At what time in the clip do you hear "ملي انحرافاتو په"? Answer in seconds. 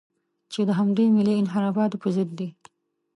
1.15-2.09